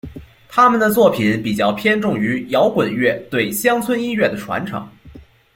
[0.49, 4.83] 他们的作品比较偏重于摇滚乐对乡村音乐的传承。